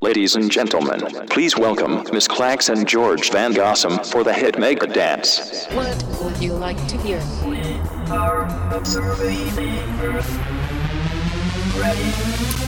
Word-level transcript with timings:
Ladies 0.00 0.36
and 0.36 0.48
gentlemen, 0.48 1.00
please 1.28 1.58
welcome 1.58 2.04
Miss 2.12 2.28
Clax 2.28 2.72
and 2.72 2.86
George 2.86 3.32
Van 3.32 3.52
Gossam 3.52 3.98
for 4.06 4.22
the 4.22 4.32
hit 4.32 4.56
Mega 4.56 4.86
Dance. 4.86 5.66
What 5.72 6.04
would 6.22 6.40
you 6.40 6.52
like 6.52 6.76
to 6.86 6.96
hear? 6.98 7.18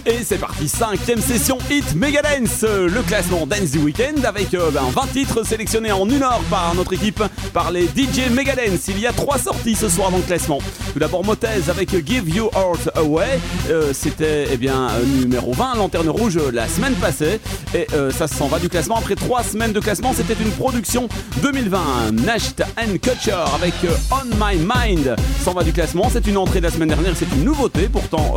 Et 0.07 0.25
c'est 0.25 0.39
parti, 0.39 0.67
cinquième 0.67 1.21
session 1.21 1.59
Hit 1.71 1.95
Megadance, 1.95 2.62
le 2.62 3.03
classement 3.03 3.46
Dance 3.46 3.71
du 3.71 3.79
Weekend 3.79 4.25
avec 4.25 4.55
euh, 4.55 4.71
ben, 4.71 4.84
20 4.93 5.12
titres 5.12 5.45
sélectionnés 5.45 5.93
en 5.93 6.09
une 6.09 6.23
heure 6.23 6.41
par 6.48 6.75
notre 6.75 6.95
équipe, 6.95 7.23
par 7.52 7.70
les 7.70 7.84
DJ 7.84 8.30
Megadance. 8.30 8.88
Il 8.88 8.98
y 8.98 9.07
a 9.07 9.12
trois 9.12 9.37
sorties 9.37 9.75
ce 9.75 9.91
soir 9.91 10.11
dans 10.11 10.16
le 10.16 10.23
classement. 10.23 10.59
Tout 10.95 10.98
d'abord 10.98 11.23
Motez 11.23 11.69
avec 11.69 11.91
Give 12.07 12.34
You 12.34 12.48
Heart 12.55 12.96
Away, 12.96 13.38
euh, 13.69 13.93
c'était 13.93 14.48
eh 14.51 14.57
bien 14.57 14.88
euh, 14.88 15.05
numéro 15.05 15.52
20, 15.52 15.74
Lanterne 15.77 16.09
Rouge 16.09 16.38
la 16.51 16.66
semaine 16.66 16.95
passée. 16.95 17.38
Et 17.74 17.87
ça 18.11 18.27
s'en 18.27 18.48
va 18.48 18.59
du 18.59 18.69
classement. 18.69 18.97
Après 18.97 19.15
trois 19.15 19.45
semaines 19.45 19.73
de 19.73 19.80
classement, 19.80 20.12
c'était 20.12 20.34
une 20.42 20.51
production 20.51 21.09
2020. 21.42 22.12
Nasht 22.24 22.62
and 22.77 22.98
Kutcher 23.01 23.45
avec 23.55 23.74
On 24.11 24.24
My 24.37 24.59
Mind 24.59 25.15
s'en 25.45 25.52
va 25.52 25.62
du 25.62 25.73
classement. 25.73 26.09
C'est 26.12 26.27
une 26.27 26.37
entrée 26.37 26.59
de 26.61 26.65
la 26.65 26.73
semaine 26.73 26.88
dernière, 26.88 27.12
c'est 27.16 27.30
une 27.33 27.45
nouveauté 27.45 27.88
pourtant 27.88 28.34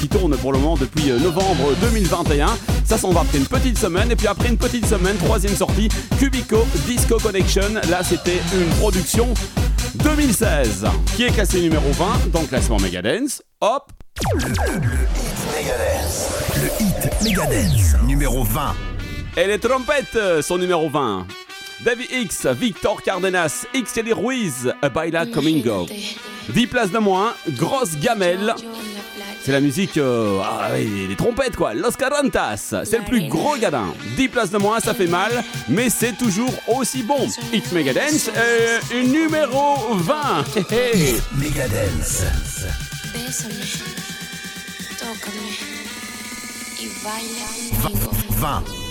qui 0.00 0.07
tourne 0.08 0.36
pour 0.36 0.52
le 0.52 0.58
moment 0.58 0.76
depuis 0.76 1.10
euh, 1.10 1.18
novembre 1.18 1.74
2021. 1.80 2.46
Ça 2.84 2.98
s'en 2.98 3.10
va 3.10 3.20
après 3.20 3.38
une 3.38 3.46
petite 3.46 3.78
semaine 3.78 4.10
et 4.10 4.16
puis 4.16 4.26
après 4.26 4.48
une 4.48 4.56
petite 4.56 4.86
semaine, 4.86 5.16
troisième 5.16 5.54
sortie, 5.54 5.88
Cubico 6.18 6.66
Disco 6.86 7.18
Connection. 7.18 7.74
Là 7.90 8.02
c'était 8.02 8.40
une 8.54 8.68
production 8.78 9.28
2016 9.96 10.86
qui 11.16 11.24
est 11.24 11.30
classé 11.30 11.60
numéro 11.60 11.90
20 11.92 12.30
dans 12.32 12.40
le 12.40 12.46
classement 12.46 12.78
Megadance? 12.78 13.42
Hop 13.60 13.92
le, 14.34 14.40
hit 14.40 14.58
Megadance. 15.54 16.30
Le 16.56 16.84
hit 16.84 17.22
Megadance. 17.22 18.02
Numéro 18.06 18.42
20. 18.42 18.74
Et 19.36 19.46
les 19.46 19.58
trompettes 19.58 20.42
sont 20.42 20.58
numéro 20.58 20.88
20. 20.88 21.26
David 21.84 22.10
X, 22.10 22.46
Victor 22.46 23.00
Cardenas, 23.02 23.64
X 23.72 24.00
Ruiz, 24.12 24.74
A 24.82 24.88
Baila 24.88 25.26
Comingo. 25.26 25.86
10 26.48 26.66
places 26.66 26.90
de 26.90 26.98
moins, 26.98 27.34
grosse 27.50 27.96
gamelle. 28.00 28.54
C'est 29.48 29.54
la 29.54 29.60
musique, 29.62 29.96
euh, 29.96 30.40
ah, 30.44 30.72
les 30.76 31.16
trompettes 31.16 31.56
quoi, 31.56 31.72
Los 31.72 31.92
Carantas, 31.92 32.74
c'est 32.84 32.98
le 32.98 33.04
plus 33.04 33.28
gros 33.28 33.56
gadin. 33.56 33.94
10 34.14 34.28
places 34.28 34.50
de 34.50 34.58
moins, 34.58 34.78
ça 34.78 34.92
fait 34.92 35.06
mal, 35.06 35.42
mais 35.70 35.88
c'est 35.88 36.12
toujours 36.12 36.52
aussi 36.66 37.02
bon. 37.02 37.26
Hit 37.50 37.72
Megadance, 37.72 38.30
euh, 38.36 38.78
numéro 38.92 39.94
20. 39.94 40.44
Hit 40.54 41.22
Megadance. 41.32 42.24
20. 48.28 48.87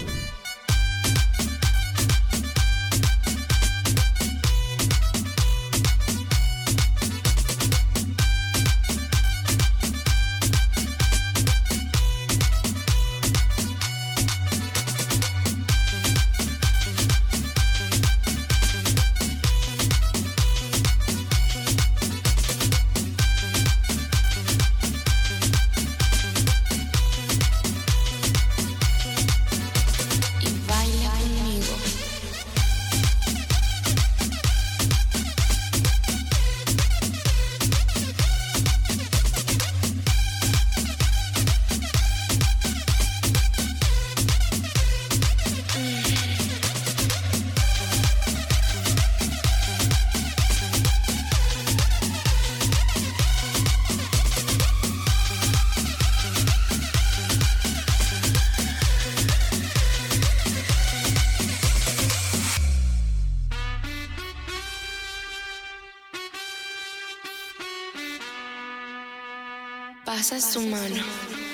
Pasa 70.30 70.42
su 70.42 70.60
mano 70.60 71.04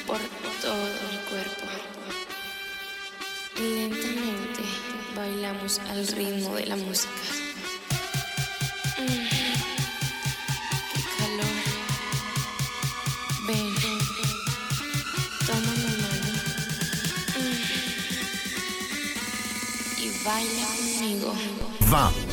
por 0.07 0.17
todo 0.59 0.83
mi 1.11 1.17
cuerpo. 1.29 1.65
Lentamente 3.55 4.63
bailamos 5.15 5.77
al 5.77 6.07
ritmo 6.07 6.55
de 6.55 6.65
la 6.65 6.75
música. 6.75 7.11
Mm, 8.97 9.29
qué 10.91 11.01
calor. 11.19 11.55
Ven, 13.45 13.75
toma 15.45 15.73
mi 15.75 15.93
mano 16.01 16.31
mm, 17.37 17.61
y 20.01 20.03
baila 20.25 20.65
conmigo. 20.65 21.29
Va. 21.93 22.32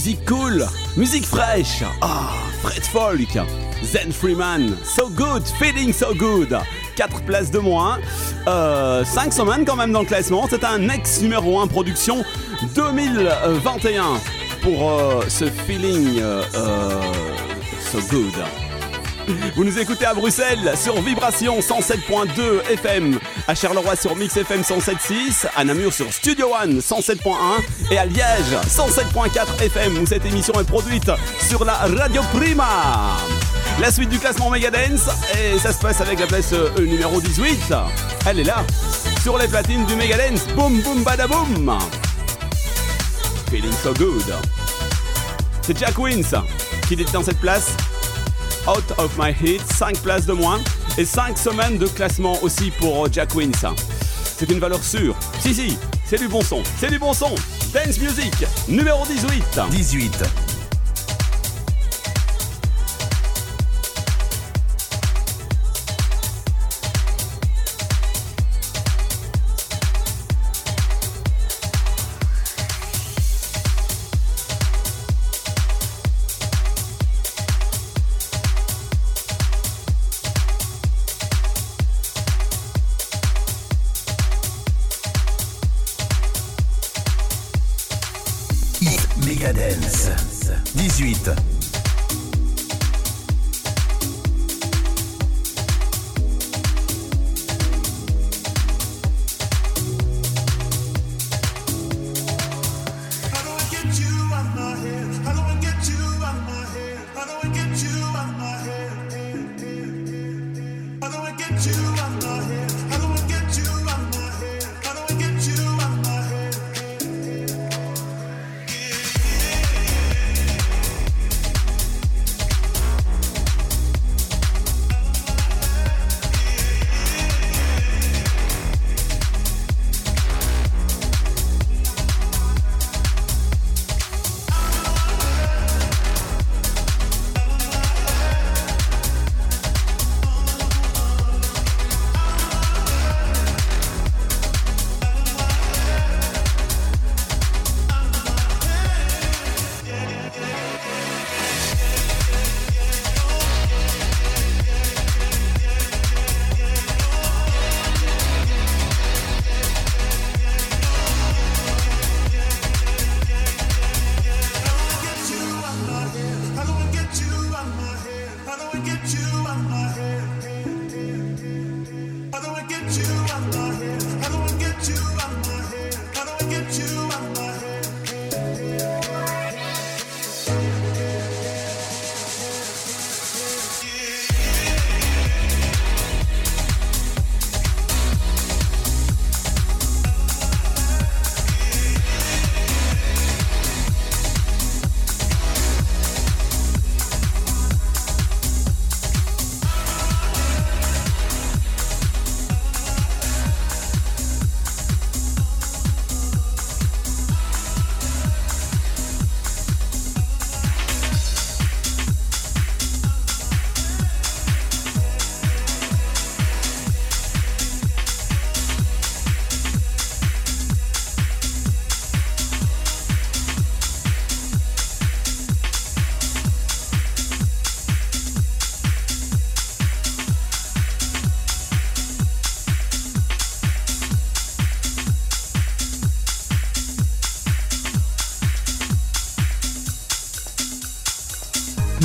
Musique 0.00 0.24
cool, 0.24 0.66
musique 0.96 1.26
fraîche. 1.26 1.84
Ah, 2.00 2.30
Fred 2.62 2.82
Folk, 2.84 3.38
Zen 3.84 4.10
Freeman, 4.10 4.74
So 4.82 5.10
Good, 5.10 5.46
Feeling 5.58 5.92
So 5.92 6.14
Good. 6.14 6.58
4 6.96 7.20
places 7.26 7.50
de 7.50 7.58
moins, 7.58 7.98
5 8.46 8.48
euh, 8.48 9.04
semaines 9.04 9.66
quand 9.66 9.76
même 9.76 9.92
dans 9.92 10.00
le 10.00 10.06
classement. 10.06 10.46
C'est 10.48 10.64
un 10.64 10.88
ex 10.88 11.20
numéro 11.20 11.60
1 11.60 11.66
production 11.66 12.24
2021 12.74 14.04
pour 14.62 14.90
euh, 14.90 15.20
ce 15.28 15.44
Feeling 15.44 16.18
euh, 16.18 16.44
So 17.92 17.98
Good. 18.08 18.32
Vous 19.54 19.64
nous 19.64 19.78
écoutez 19.78 20.06
à 20.06 20.14
Bruxelles 20.14 20.72
sur 20.76 21.00
Vibration 21.00 21.60
107.2 21.60 22.70
FM, 22.70 23.18
à 23.46 23.54
Charleroi 23.54 23.96
sur 23.96 24.16
Mix 24.16 24.36
FM 24.36 24.62
107.6, 24.62 25.46
à 25.56 25.64
Namur 25.64 25.92
sur 25.92 26.12
Studio 26.12 26.52
One 26.54 26.78
107.1 26.80 27.36
et 27.90 27.98
à 27.98 28.06
Liège 28.06 28.56
107.4 28.66 29.62
FM 29.62 29.98
où 29.98 30.06
cette 30.06 30.24
émission 30.26 30.54
est 30.60 30.64
produite 30.64 31.10
sur 31.48 31.64
la 31.64 31.74
Radio 31.74 32.22
Prima. 32.32 33.16
La 33.80 33.90
suite 33.90 34.08
du 34.08 34.18
classement 34.18 34.50
Megadance 34.50 35.08
et 35.38 35.58
ça 35.58 35.72
se 35.72 35.78
passe 35.78 36.00
avec 36.00 36.18
la 36.20 36.26
place 36.26 36.52
euh, 36.52 36.70
numéro 36.80 37.20
18. 37.20 37.72
Elle 38.26 38.40
est 38.40 38.44
là, 38.44 38.64
sur 39.22 39.38
les 39.38 39.48
platines 39.48 39.86
du 39.86 39.94
Megadance. 39.96 40.46
Boum 40.56 40.80
boum 40.80 41.02
badaboum. 41.02 41.78
Feeling 43.50 43.72
so 43.82 43.92
good. 43.94 44.34
C'est 45.62 45.78
Jack 45.78 45.98
Wins 45.98 46.42
qui 46.88 46.96
détient 46.96 47.22
cette 47.22 47.38
place 47.38 47.76
Out 48.66 48.84
of 48.98 49.16
My 49.18 49.32
Heat, 49.32 49.62
5 49.72 50.02
places 50.02 50.26
de 50.26 50.32
moins 50.32 50.60
et 50.98 51.04
5 51.04 51.38
semaines 51.38 51.78
de 51.78 51.86
classement 51.86 52.38
aussi 52.42 52.70
pour 52.70 53.06
euh, 53.06 53.08
Jack 53.10 53.34
Wins. 53.34 53.74
C'est 54.22 54.50
une 54.50 54.58
valeur 54.58 54.82
sûre. 54.82 55.16
Si, 55.40 55.54
si, 55.54 55.78
c'est 56.04 56.18
du 56.18 56.28
bon 56.28 56.42
son. 56.42 56.62
C'est 56.78 56.90
du 56.90 56.98
bon 56.98 57.12
son. 57.12 57.34
Dance 57.72 57.98
Music, 57.98 58.34
numéro 58.68 59.04
18. 59.06 59.60
18. 59.70 60.49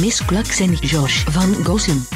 Miss 0.06 0.22
Klux 0.22 0.62
en 0.62 0.76
Josh 0.84 1.26
van 1.32 1.52
Gossem. 1.64 2.15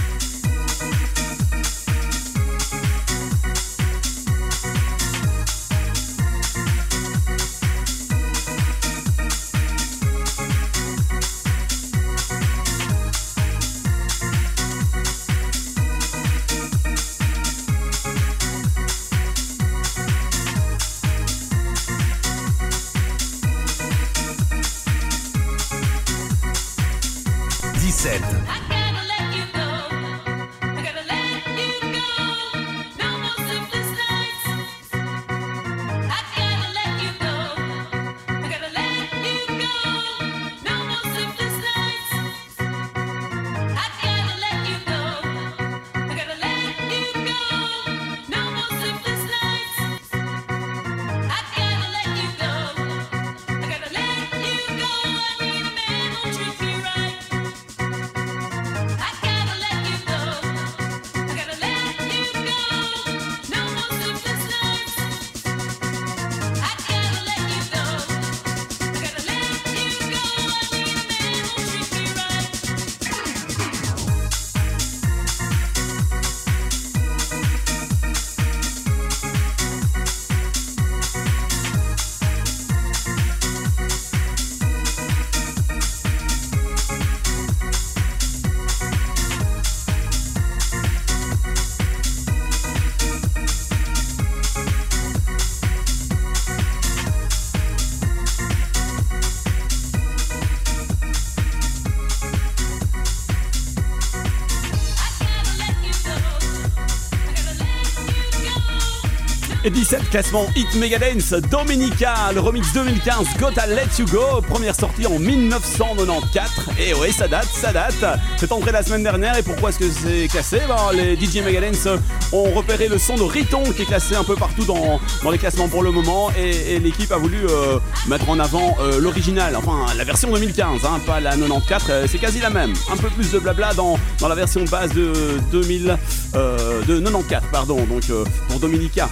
17 109.69 110.09
classement 110.09 110.45
Hit 110.55 110.73
Megadance, 110.75 111.33
Dominica, 111.49 112.31
le 112.33 112.39
remix 112.39 112.73
2015 112.73 113.27
Gotta 113.39 113.67
Let 113.67 113.87
You 113.99 114.05
Go, 114.05 114.41
première 114.47 114.75
sortie 114.75 115.05
en 115.05 115.19
1994. 115.19 116.75
Et 116.79 116.93
ouais, 116.93 117.11
ça 117.11 117.27
date, 117.27 117.47
ça 117.51 117.71
date. 117.71 118.03
C'est 118.37 118.51
entré 118.51 118.71
la 118.71 118.83
semaine 118.83 119.03
dernière 119.03 119.37
et 119.37 119.43
pourquoi 119.43 119.69
est-ce 119.69 119.79
que 119.79 119.89
c'est 119.89 120.27
classé? 120.27 120.61
Ben, 120.67 120.91
Les 120.93 121.15
DJ 121.15 121.43
Megadance 121.43 121.87
ont 122.31 122.51
repéré 122.51 122.87
le 122.87 122.97
son 122.97 123.15
de 123.15 123.23
Riton 123.23 123.63
qui 123.75 123.83
est 123.83 123.85
classé 123.85 124.15
un 124.15 124.23
peu 124.23 124.35
partout 124.35 124.65
dans, 124.65 124.99
dans 125.23 125.31
les 125.31 125.37
classements 125.37 125.67
pour 125.67 125.83
le 125.83 125.91
moment 125.91 126.31
et, 126.37 126.79
l'équipe 126.79 127.11
a 127.11 127.17
voulu 127.17 127.45
euh, 127.49 127.79
mettre 128.07 128.29
en 128.29 128.39
avant 128.39 128.77
euh, 128.79 128.99
l'original, 128.99 129.55
enfin 129.55 129.85
la 129.97 130.03
version 130.03 130.31
2015, 130.31 130.85
hein, 130.85 130.99
pas 131.05 131.19
la 131.19 131.31
94, 131.31 131.83
euh, 131.89 132.07
c'est 132.09 132.17
quasi 132.17 132.39
la 132.39 132.49
même. 132.49 132.73
Un 132.91 132.97
peu 132.97 133.09
plus 133.09 133.31
de 133.31 133.39
blabla 133.39 133.73
dans, 133.73 133.97
dans 134.19 134.27
la 134.27 134.35
version 134.35 134.63
base 134.63 134.93
de 134.93 135.13
2000, 135.51 135.97
de 136.33 136.99
94, 136.99 137.43
pardon, 137.51 137.83
donc 137.85 138.03
pour 138.47 138.59
Dominica. 138.59 139.09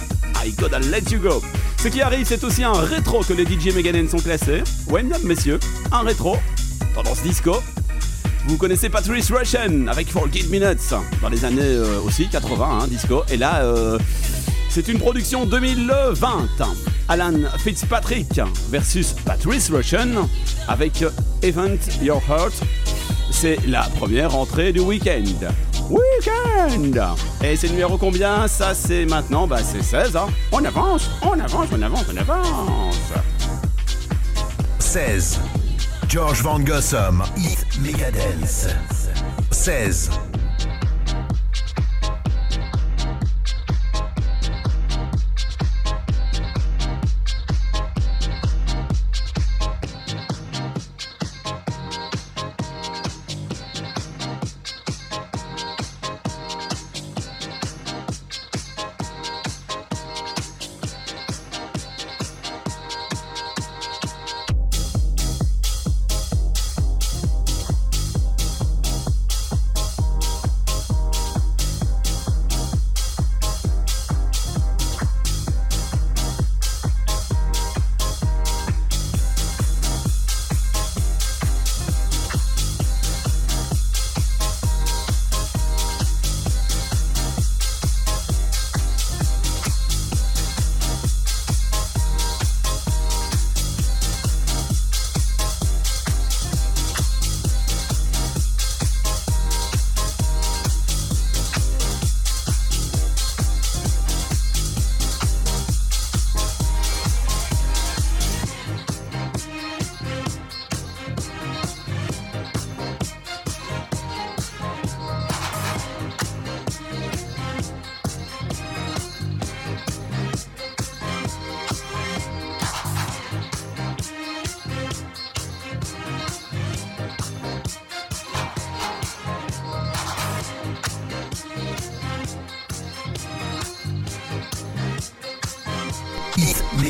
I 0.48 0.52
gotta 0.52 0.78
let 0.78 1.10
you 1.10 1.18
go. 1.18 1.42
Ce 1.76 1.88
qui 1.88 2.00
arrive, 2.00 2.24
c'est 2.26 2.42
aussi 2.42 2.64
un 2.64 2.72
rétro 2.72 3.22
que 3.22 3.34
les 3.34 3.44
DJ 3.44 3.74
Megadeth 3.74 4.08
sont 4.10 4.18
classés. 4.18 4.62
Ouais, 4.88 5.02
mesdames, 5.02 5.22
messieurs, 5.24 5.60
un 5.92 6.00
rétro. 6.00 6.38
Tendance 6.94 7.22
disco. 7.22 7.62
Vous 8.46 8.56
connaissez 8.56 8.88
Patrice 8.88 9.30
Russian 9.30 9.88
avec 9.88 10.08
Forget 10.08 10.44
Minutes 10.44 10.94
dans 11.20 11.28
les 11.28 11.44
années 11.44 11.60
euh, 11.60 12.00
aussi 12.00 12.28
80, 12.28 12.66
hein, 12.66 12.86
disco. 12.88 13.24
Et 13.28 13.36
là, 13.36 13.62
euh, 13.62 13.98
c'est 14.70 14.88
une 14.88 14.98
production 14.98 15.44
2020. 15.44 16.48
Alan 17.08 17.34
Fitzpatrick 17.58 18.40
versus 18.70 19.12
Patrice 19.26 19.70
Russian 19.70 20.30
avec 20.66 21.04
Event 21.42 21.76
Your 22.00 22.22
Heart. 22.26 22.54
C'est 23.30 23.58
la 23.66 23.82
première 23.82 24.34
entrée 24.34 24.72
du 24.72 24.80
week-end. 24.80 25.24
Week-end 25.90 27.14
Et 27.42 27.56
c'est 27.56 27.66
le 27.68 27.72
numéro 27.72 27.96
combien 27.96 28.46
Ça 28.48 28.74
c'est 28.74 29.06
maintenant, 29.06 29.46
bah 29.46 29.58
c'est 29.62 29.82
16. 29.82 30.16
Hein. 30.16 30.26
On 30.52 30.64
avance, 30.64 31.10
on 31.22 31.38
avance, 31.38 31.68
on 31.72 31.82
avance, 31.82 32.04
on 32.12 32.16
avance. 32.16 32.96
16. 34.78 35.40
George 36.08 36.42
Van 36.42 36.58
Gossum, 36.60 37.22
Hit 37.36 37.66
Megadance. 37.82 38.68
16. 39.50 40.10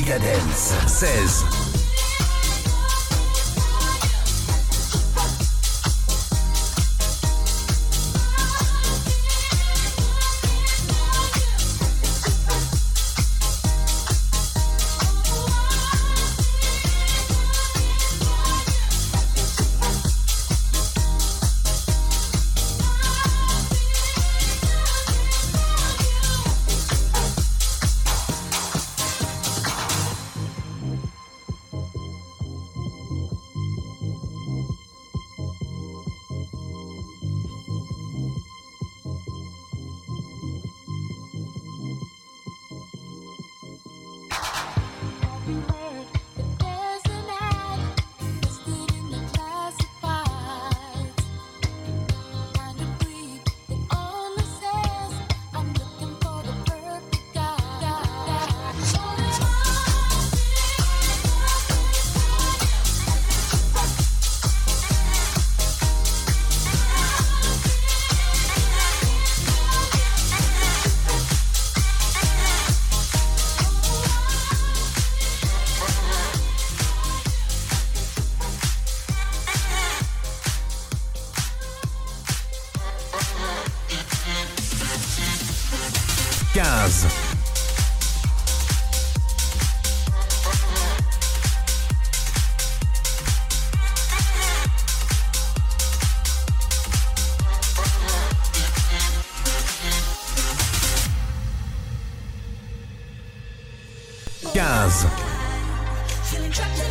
Megadance 0.08 0.72
16. 0.88 1.57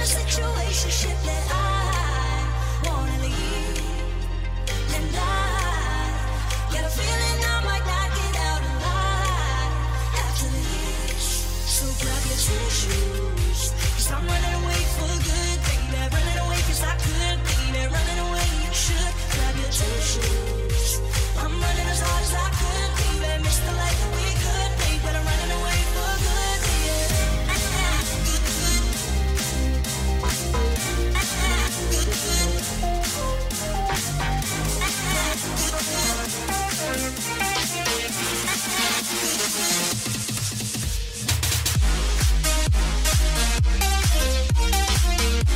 situation 0.08 1.12
that 1.26 1.52
I 1.52 1.67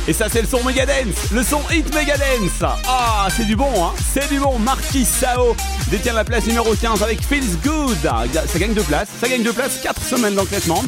Et 0.08 0.12
ça, 0.12 0.26
c'est 0.28 0.42
le 0.42 0.48
son 0.48 0.64
Megadance, 0.64 1.30
le 1.30 1.44
son 1.44 1.60
Hit 1.70 1.94
Megadance. 1.94 2.62
Ah, 2.88 3.28
c'est 3.36 3.44
du 3.44 3.54
bon, 3.54 3.70
hein. 3.84 3.92
C'est 4.12 4.28
du 4.28 4.40
bon. 4.40 4.58
Marquis 4.58 5.04
Sao 5.04 5.54
détient 5.90 6.12
la 6.12 6.24
place 6.24 6.44
numéro 6.46 6.74
15 6.74 7.04
avec 7.04 7.22
Feels 7.22 7.56
Good. 7.62 7.98
Ça 8.02 8.58
gagne 8.58 8.74
deux 8.74 8.82
places. 8.82 9.08
Ça 9.20 9.28
gagne 9.28 9.44
deux 9.44 9.52
places, 9.52 9.78
4 9.80 10.02
semaines 10.02 10.34
classement. 10.44 10.82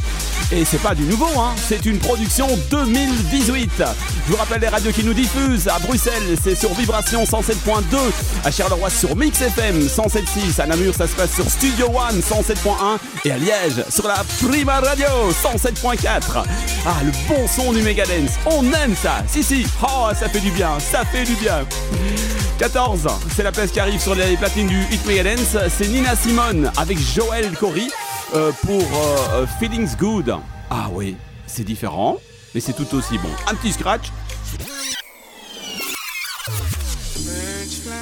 Et 0.56 0.64
c'est 0.64 0.80
pas 0.80 0.94
du 0.94 1.02
nouveau, 1.02 1.26
hein. 1.36 1.52
C'est 1.66 1.84
une 1.84 1.98
production 1.98 2.46
2018. 2.70 3.70
Je 3.78 4.30
vous 4.30 4.36
rappelle 4.36 4.60
les 4.60 4.68
radios 4.68 4.92
qui 4.92 5.02
nous 5.02 5.12
diffusent. 5.12 5.66
À 5.66 5.80
Bruxelles, 5.80 6.36
c'est 6.40 6.54
sur 6.54 6.72
Vibration 6.74 7.24
107.2. 7.24 7.82
À 8.44 8.52
Charleroi, 8.52 8.88
sur 8.88 9.16
Mix 9.16 9.40
FM 9.40 9.80
107.6. 9.80 10.60
À 10.60 10.66
Namur, 10.66 10.94
ça 10.94 11.08
se 11.08 11.16
passe 11.16 11.34
sur 11.34 11.50
Studio 11.50 11.86
One 11.86 12.20
107.1. 12.20 12.98
Et 13.24 13.32
à 13.32 13.36
Liège, 13.36 13.84
sur 13.88 14.06
la 14.06 14.22
Prima 14.40 14.78
Radio 14.78 15.08
107.4. 15.42 16.44
Ah, 16.86 17.02
le 17.02 17.10
bon 17.28 17.48
son 17.48 17.72
du 17.72 17.82
Megadance. 17.82 18.30
On 18.46 18.62
aime 18.74 18.94
ça. 18.94 19.24
Si, 19.26 19.42
si. 19.42 19.66
Oh, 19.82 20.10
ça 20.16 20.28
fait 20.28 20.40
du 20.40 20.52
bien. 20.52 20.78
Ça 20.78 21.04
fait 21.04 21.24
du 21.24 21.34
bien. 21.34 21.66
14, 22.60 23.08
c'est 23.34 23.42
la 23.42 23.50
place 23.50 23.72
qui 23.72 23.80
arrive 23.80 24.00
sur 24.00 24.14
les 24.14 24.36
platines 24.36 24.68
du 24.68 24.80
Hit 24.92 25.04
Megadance. 25.04 25.56
C'est 25.76 25.88
Nina 25.88 26.14
Simone 26.14 26.70
avec 26.76 26.98
Joël 26.98 27.50
Cory 27.58 27.90
euh, 28.34 28.52
pour 28.62 28.82
euh, 28.82 29.42
euh, 29.42 29.46
Feelings 29.46 29.96
Good. 29.96 30.34
Ah 30.70 30.88
oui, 30.92 31.16
c'est 31.46 31.64
différent, 31.64 32.16
mais 32.54 32.60
c'est 32.60 32.72
tout 32.72 32.94
aussi 32.94 33.18
bon. 33.18 33.28
Un 33.48 33.54
petit 33.54 33.72
scratch. 33.72 34.10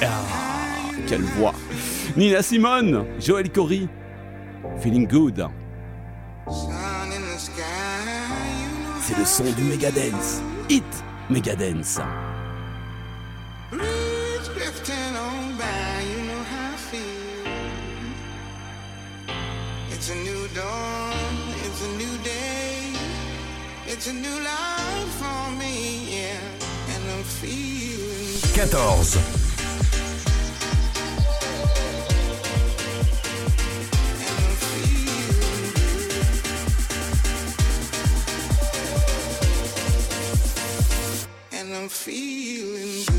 Ah, 0.01 0.07
quelle 1.07 1.21
voix. 1.21 1.53
Nina 2.17 2.41
Simone, 2.41 3.05
Joël 3.19 3.51
Cory, 3.51 3.87
Feeling 4.79 5.07
Good. 5.07 5.47
C'est 9.01 9.17
le 9.17 9.25
son 9.25 9.43
du 9.51 9.63
Megadance. 9.63 10.41
Hit 10.69 10.83
Megadance. 11.29 11.99
14. 24.03 24.33
and 41.63 41.73
I'm 41.73 41.87
feeling 41.87 43.12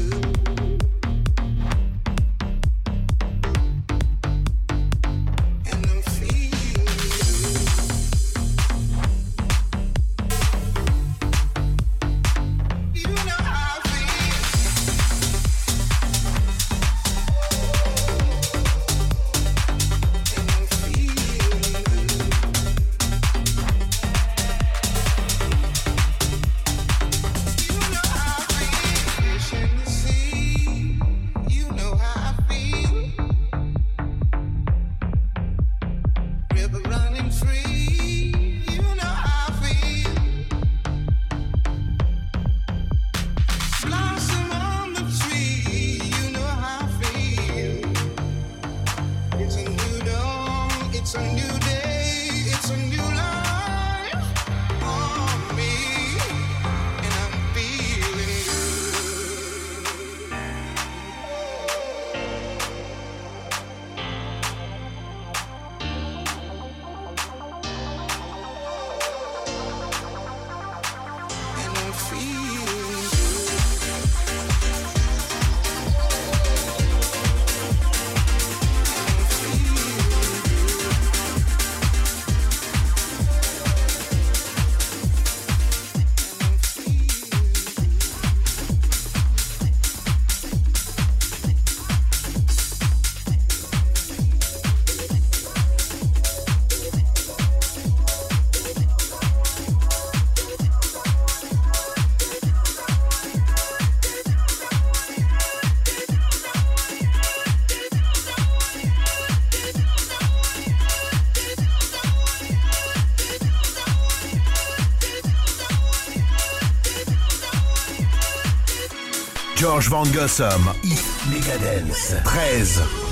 George 119.75 119.89
Van 119.89 120.07
Gossum, 120.15 120.73
Hit 120.83 121.05
Megadance. 121.29 122.23
13. 122.23 123.04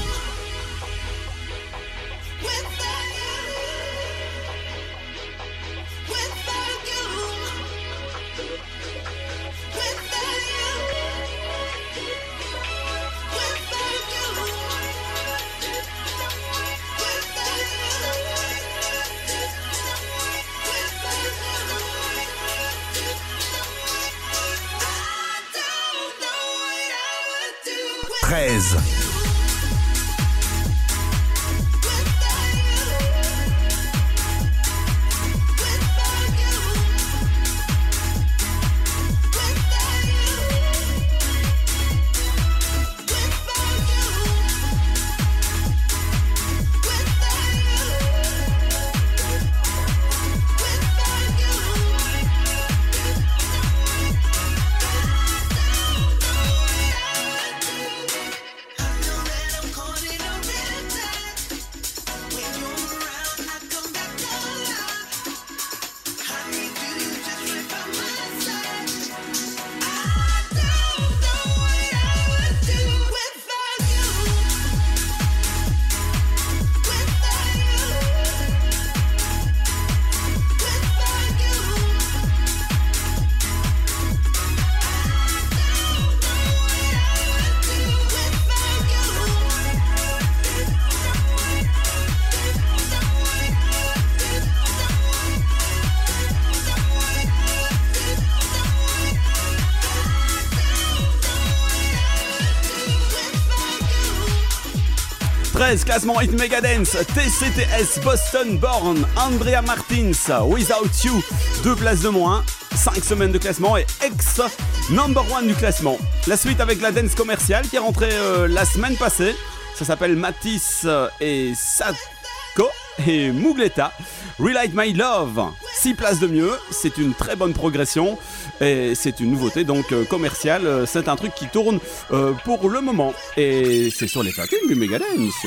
13, 105.73 105.85
classement 105.85 106.21
Hit 106.21 106.33
Megadance, 106.33 106.99
TCTS, 107.15 108.05
Boston 108.05 108.59
Born, 108.59 109.07
Andrea 109.17 109.63
Martins, 109.63 110.29
Without 110.47 111.03
You, 111.03 111.23
deux 111.65 111.75
places 111.75 112.03
de 112.03 112.11
moins, 112.11 112.45
5 112.75 113.03
semaines 113.03 113.33
de 113.33 113.39
classement 113.39 113.79
et 113.79 113.87
ex 114.05 114.43
number 114.91 115.25
one 115.33 115.47
du 115.47 115.55
classement. 115.55 115.97
La 116.27 116.37
suite 116.37 116.61
avec 116.61 116.83
la 116.83 116.93
dance 116.93 117.15
commerciale 117.15 117.67
qui 117.67 117.77
est 117.77 117.79
rentrée 117.79 118.13
euh, 118.13 118.49
la 118.49 118.67
semaine 118.67 118.97
passée. 118.97 119.35
Ça 119.75 119.87
s'appelle 119.87 120.15
Matisse 120.15 120.87
et 121.23 121.55
Sadko 121.55 122.69
et 123.07 123.31
Mugleta. 123.31 123.93
Relight 124.39 124.73
My 124.75 124.93
Love, 124.93 125.53
6 125.83 125.95
places 125.95 126.21
de 126.21 126.29
mieux, 126.29 126.53
c'est 126.71 126.97
une 126.97 127.13
très 127.13 127.35
bonne 127.35 127.55
progression 127.55 128.17
et 128.61 128.95
c'est 128.95 129.19
une 129.19 129.33
nouveauté 129.33 129.65
donc 129.65 129.91
euh, 129.91 130.05
commerciale. 130.05 130.65
Euh, 130.65 130.87
C'est 130.87 131.09
un 131.09 131.17
truc 131.17 131.35
qui 131.35 131.49
tourne 131.49 131.81
euh, 132.13 132.35
pour 132.45 132.71
le 132.71 132.81
moment 132.81 133.13
et 133.37 133.91
c'est 133.91 134.07
sur 134.07 134.23
les 134.23 134.31
platines 134.31 134.69
du 134.69 134.77
Megadance. 134.77 135.45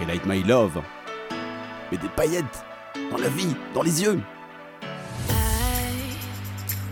Relight 0.00 0.24
My 0.24 0.42
Love, 0.42 0.80
mais 1.92 1.98
des 1.98 2.08
paillettes 2.08 2.64
dans 3.10 3.18
la 3.18 3.28
vie, 3.28 3.54
dans 3.74 3.82
les 3.82 4.00
yeux. 4.00 4.18
I 5.28 5.34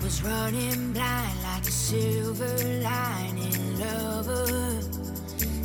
was 0.02 0.22
running 0.22 0.92
blind 0.92 1.40
like 1.42 1.66
a 1.66 1.70
silver 1.70 2.54
lining 2.82 3.78
lover. 3.80 4.78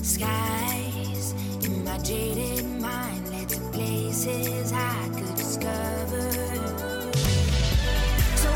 Skies 0.02 1.34
in 1.66 1.84
my 1.84 1.98
jaded 2.02 2.73
places 3.74 4.72
I 4.72 5.10
could 5.16 5.36
discover. 5.36 6.32
So 8.36 8.50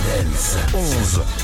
Megadance 0.00 0.56
11. 0.72 1.39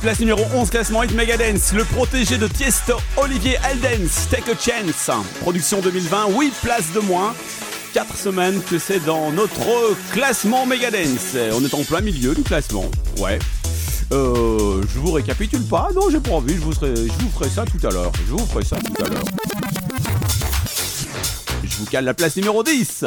Place 0.00 0.20
numéro 0.20 0.42
11, 0.54 0.70
classement 0.70 1.02
Hit 1.02 1.12
Megadance, 1.14 1.72
le 1.72 1.84
protégé 1.84 2.38
de 2.38 2.46
Tiesto, 2.46 2.96
Olivier 3.16 3.56
Eldens, 3.70 4.28
Take 4.30 4.50
a 4.50 4.54
Chance. 4.54 5.10
Production 5.40 5.80
2020, 5.80 6.28
8 6.38 6.54
places 6.62 6.92
de 6.94 7.00
moins. 7.00 7.34
4 7.92 8.16
semaines 8.16 8.62
que 8.62 8.78
c'est 8.78 9.04
dans 9.04 9.30
notre 9.32 9.94
classement 10.12 10.64
Megadance. 10.64 11.36
On 11.52 11.64
est 11.64 11.74
en 11.74 11.82
plein 11.82 12.00
milieu 12.00 12.34
du 12.34 12.42
classement. 12.42 12.84
Ouais. 13.18 13.38
Euh, 14.12 14.82
je 14.82 14.98
vous 14.98 15.12
récapitule 15.12 15.64
pas. 15.64 15.88
Non, 15.94 16.08
j'ai 16.10 16.20
pas 16.20 16.32
envie. 16.32 16.54
Je 16.54 16.60
vous, 16.60 16.72
ferai, 16.72 16.94
je 16.94 17.24
vous 17.24 17.30
ferai 17.30 17.50
ça 17.50 17.64
tout 17.64 17.86
à 17.86 17.90
l'heure. 17.90 18.12
Je 18.26 18.32
vous 18.32 18.46
ferai 18.46 18.64
ça 18.64 18.76
tout 18.76 19.02
à 19.04 19.08
l'heure. 19.08 19.24
Je 21.62 21.76
vous 21.76 21.86
cale 21.86 22.04
la 22.04 22.14
place 22.14 22.36
numéro 22.36 22.62
10. 22.62 23.04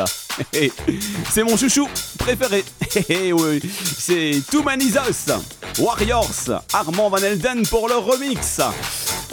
C'est 1.31 1.43
mon 1.43 1.57
chouchou 1.57 1.87
préféré. 2.19 2.63
oui, 3.33 3.61
c'est 3.97 4.31
Us. 4.35 5.62
Warriors, 5.79 6.49
Armand 6.71 7.09
Van 7.09 7.17
Elden 7.17 7.65
pour 7.67 7.87
le 7.87 7.95
remix. 7.95 8.61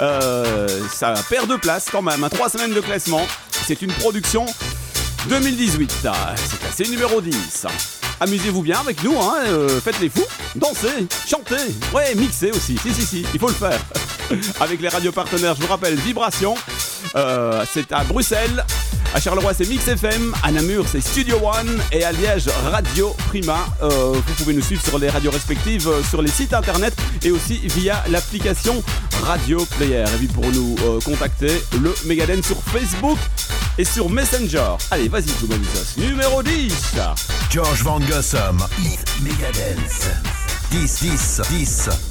Euh, 0.01 0.69
ça 0.93 1.15
perd 1.29 1.49
de 1.49 1.57
place 1.57 1.87
quand 1.91 2.03
même. 2.03 2.27
3 2.31 2.49
semaines 2.49 2.73
de 2.73 2.81
classement. 2.81 3.27
C'est 3.67 3.83
une 3.83 3.93
production 3.93 4.47
2018. 5.29 5.93
Ah, 6.07 6.35
C'est 6.37 6.59
classé 6.59 6.85
numéro 6.89 7.21
10. 7.21 7.67
Amusez-vous 8.21 8.63
bien 8.63 8.79
avec 8.81 9.03
nous, 9.03 9.19
hein, 9.19 9.37
euh, 9.47 9.81
faites 9.81 9.99
les 9.99 10.11
fous, 10.11 10.27
dansez, 10.55 11.07
chantez, 11.27 11.55
ouais, 11.95 12.15
mixez 12.15 12.51
aussi, 12.51 12.77
si 12.77 12.93
si 12.93 13.07
si, 13.07 13.27
il 13.33 13.41
faut 13.41 13.49
le 13.49 13.55
faire. 13.55 13.81
avec 14.61 14.79
les 14.83 14.91
radios 14.91 15.11
partenaires, 15.11 15.55
je 15.55 15.63
vous 15.63 15.69
rappelle, 15.69 15.95
Vibration, 15.95 16.55
euh, 17.17 17.65
c'est 17.73 17.93
à 17.93 18.05
Bruxelles, 18.05 18.65
à 19.15 19.21
Charleroi 19.21 19.53
c'est 19.55 19.69
Mix 19.69 19.89
FM, 19.89 20.35
à 20.43 20.53
Namur 20.53 20.85
c'est 20.89 21.01
Studio 21.01 21.37
One 21.43 21.81
et 21.93 22.05
à 22.05 22.13
Liège 22.13 22.49
Radio 22.71 23.15
Prima. 23.29 23.67
Euh, 23.83 24.13
vous 24.15 24.35
pouvez 24.35 24.55
nous 24.55 24.63
suivre 24.63 24.83
sur 24.83 24.99
les 24.99 25.11
radios 25.11 25.31
respectives, 25.31 25.89
euh, 25.89 26.03
sur 26.03 26.23
les 26.23 26.31
sites 26.31 26.55
internet 26.55 26.95
et 27.25 27.31
aussi 27.31 27.59
via 27.65 28.05
l'application 28.09 28.83
Radio 29.25 29.65
Player. 29.77 30.05
Et 30.15 30.19
puis 30.19 30.29
pour 30.29 30.47
nous 30.47 30.77
euh, 30.85 31.01
contacter, 31.01 31.63
le 31.83 31.95
Megaden 32.07 32.43
sur 32.43 32.63
Facebook 32.63 33.19
et 33.79 33.85
sur 33.85 34.09
Messenger. 34.09 34.77
Allez, 34.91 35.09
vas-y, 35.09 35.33
tout 35.33 35.49
Numéro 35.97 36.43
10. 36.43 36.95
George 37.51 37.83
Van 37.83 37.99
Gossum, 38.01 38.65
Megadance. 39.23 40.09
10, 40.71 41.03
10, 41.03 41.41
10. 41.51 42.10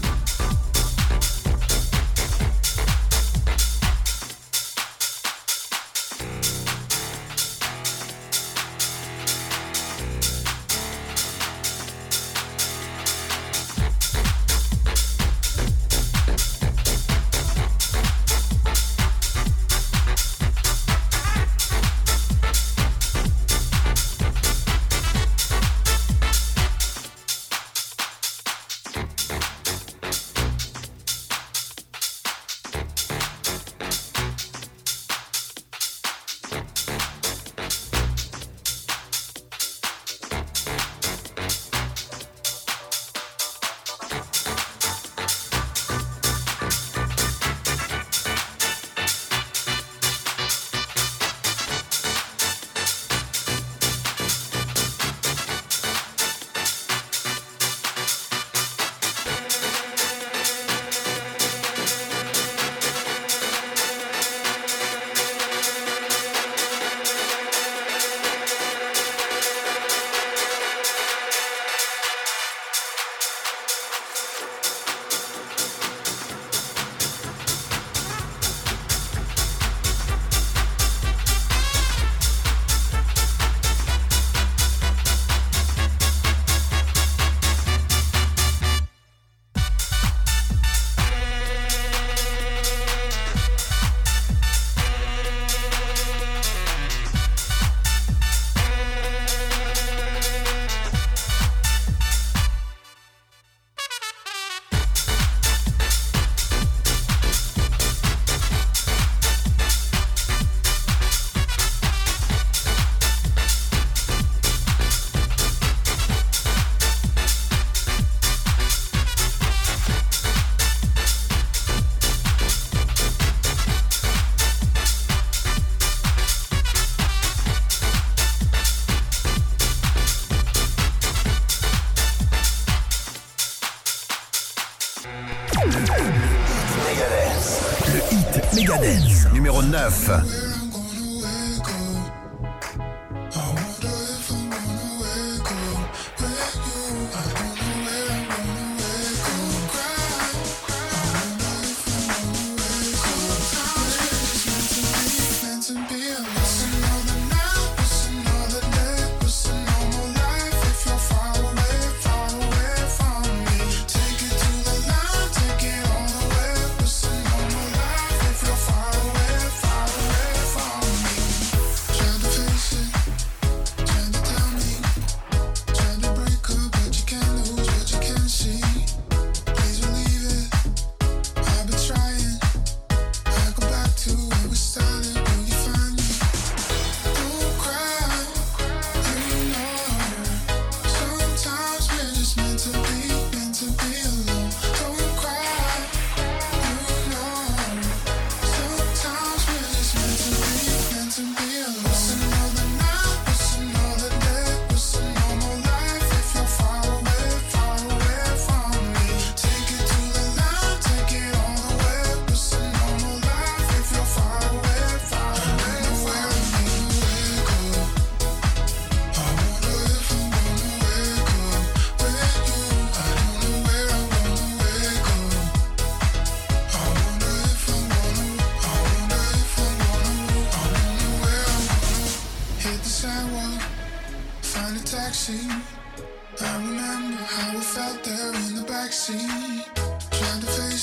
19h. 139.89 140.38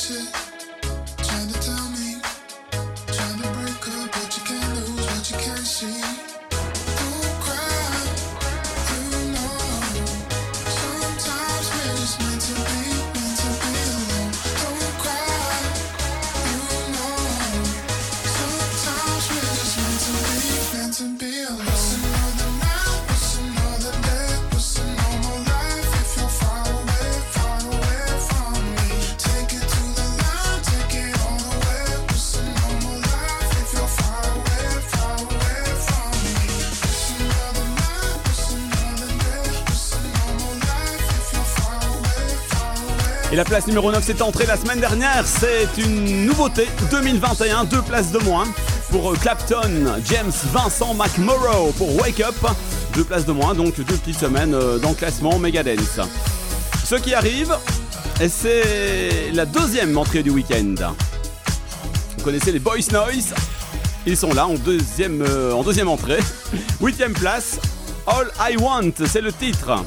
Listen. 0.09 0.36
La 43.37 43.45
place 43.45 43.67
numéro 43.67 43.93
9 43.93 44.03
s'est 44.03 44.23
entrée 44.23 44.47
la 44.47 44.57
semaine 44.57 44.81
dernière. 44.81 45.27
C'est 45.27 45.69
une 45.77 46.25
nouveauté 46.25 46.69
2021, 46.91 47.65
deux 47.65 47.83
places 47.83 48.11
de 48.11 48.19
moins 48.21 48.47
pour 48.91 49.13
euh, 49.13 49.15
Clapton, 49.15 49.61
James 50.07 50.33
Vincent 50.55 50.95
McMorrow 50.95 51.71
pour 51.73 51.95
Wake 51.97 52.21
Up. 52.21 52.35
Deux 52.95 53.05
places 53.05 53.27
de 53.27 53.33
moins, 53.33 53.53
donc 53.53 53.77
deux 53.77 53.85
petites 53.85 54.19
semaines 54.19 54.55
euh, 54.55 54.79
dans 54.79 54.89
le 54.89 54.95
classement 54.95 55.39
Megadance. 55.39 56.01
Ce 56.83 56.95
qui 56.95 57.13
arrive, 57.13 57.55
c'est 58.27 59.31
la 59.35 59.45
deuxième 59.45 59.99
entrée 59.99 60.23
du 60.23 60.31
week-end. 60.31 60.95
Vous 62.17 62.25
connaissez 62.25 62.53
les 62.53 62.59
Boys 62.59 62.89
Noise? 62.91 63.35
Ils 64.07 64.17
sont 64.17 64.33
là 64.33 64.47
en 64.47 64.55
deuxième, 64.55 65.21
euh, 65.21 65.53
en 65.53 65.63
deuxième 65.63 65.89
entrée. 65.89 66.21
Huitième 66.81 67.13
place, 67.13 67.61
All 68.07 68.31
I 68.51 68.57
Want, 68.57 68.93
c'est 69.05 69.21
le 69.21 69.31
titre. 69.31 69.85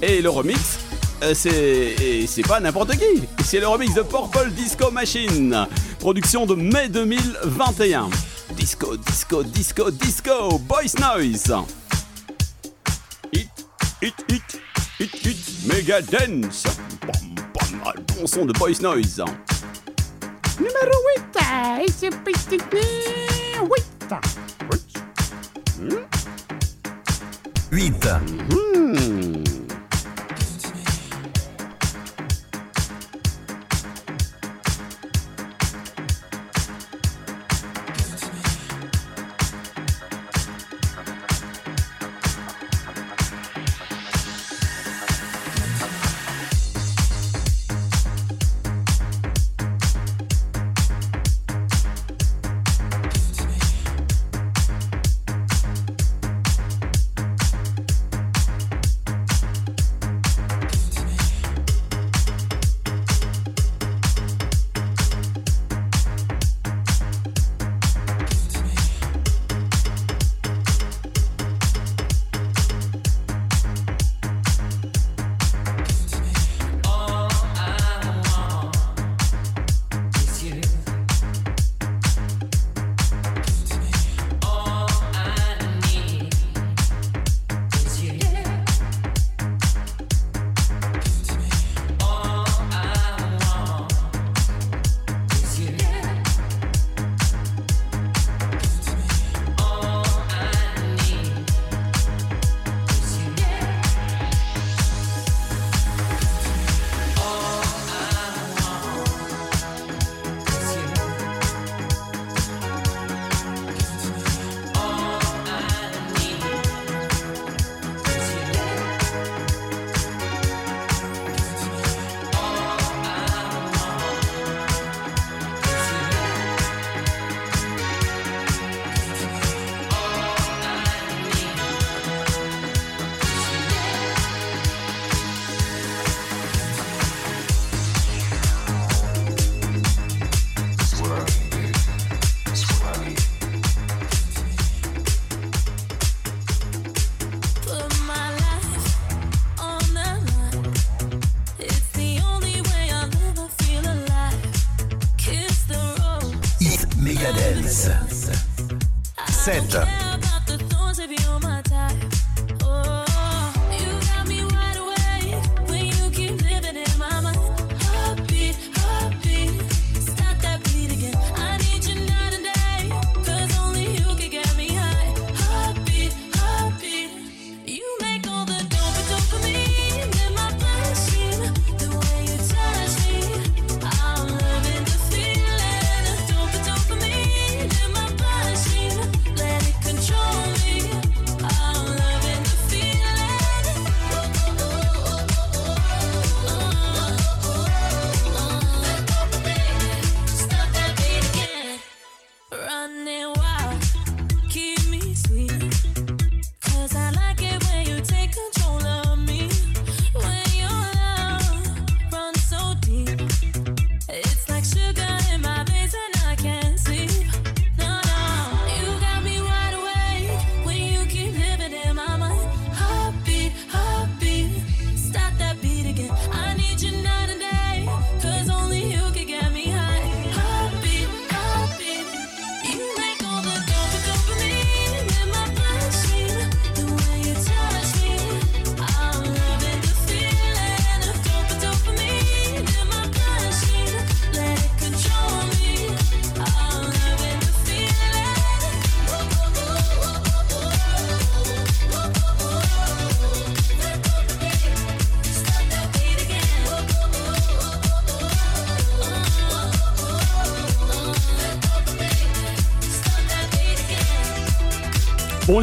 Et 0.00 0.22
le 0.22 0.30
remix, 0.30 0.75
euh, 1.22 1.32
c'est 1.34 2.26
c'est 2.26 2.46
pas 2.46 2.60
n'importe 2.60 2.92
qui. 2.92 3.22
C'est 3.44 3.58
le 3.60 3.66
remix 3.66 3.94
de 3.94 4.02
Purple 4.02 4.50
Disco 4.50 4.90
Machine, 4.90 5.66
production 5.98 6.44
de 6.44 6.54
mai 6.54 6.88
2021. 6.88 8.10
Disco, 8.54 8.96
disco, 8.96 9.42
disco, 9.42 9.90
disco, 9.90 10.58
Boys 10.58 10.92
Noise. 11.00 11.54
Hit, 13.32 13.48
hit, 14.02 14.14
hit, 14.28 14.60
hit, 15.00 15.26
hit, 15.26 15.66
Mega 15.66 16.02
Dance. 16.02 16.64
bon 18.18 18.26
son 18.26 18.44
de 18.44 18.52
Boys 18.52 18.80
Noise. 18.82 19.24
Numéro 20.58 20.96
8, 21.16 21.84
et 21.86 21.92
c'est 21.96 22.10
petit 22.10 22.58
8. 22.72 22.86
8. 27.72 28.06
8. 28.50 29.45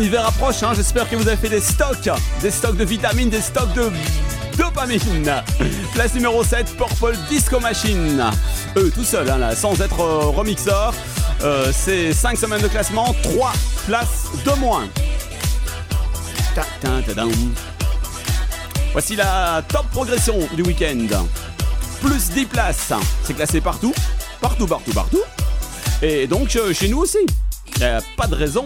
l'hiver 0.03 0.27
approche, 0.27 0.61
hein. 0.63 0.73
j'espère 0.75 1.09
que 1.09 1.15
vous 1.15 1.25
avez 1.29 1.37
fait 1.37 1.47
des 1.47 1.61
stocks, 1.61 2.09
des 2.41 2.51
stocks 2.51 2.75
de 2.75 2.83
vitamines, 2.83 3.29
des 3.29 3.39
stocks 3.39 3.71
de 3.73 3.89
dopamine. 4.57 5.41
Place 5.93 6.13
numéro 6.13 6.43
7, 6.43 6.75
Purple 6.75 7.15
Disco 7.29 7.57
Machine. 7.61 8.21
Eux 8.75 8.91
tout 8.93 9.05
seuls, 9.05 9.29
hein, 9.29 9.55
sans 9.55 9.79
être 9.79 10.01
euh, 10.01 10.25
remixeur. 10.25 10.93
Euh, 11.41 11.71
c'est 11.73 12.11
5 12.11 12.37
semaines 12.37 12.61
de 12.61 12.67
classement, 12.67 13.15
3 13.23 13.53
places 13.85 14.27
de 14.43 14.51
moins. 14.59 14.89
Voici 18.91 19.15
la 19.15 19.63
top 19.69 19.89
progression 19.89 20.37
du 20.53 20.63
week-end. 20.63 21.07
Plus 22.01 22.29
10 22.31 22.45
places. 22.47 22.91
C'est 23.23 23.35
classé 23.35 23.61
partout, 23.61 23.93
partout, 24.41 24.67
partout, 24.67 24.91
partout. 24.91 25.21
Et 26.01 26.27
donc 26.27 26.53
euh, 26.57 26.73
chez 26.73 26.89
nous 26.89 26.97
aussi. 26.97 27.19
Il 27.77 27.79
n'y 27.79 27.85
a 27.85 28.01
pas 28.17 28.27
de 28.27 28.35
raison 28.35 28.65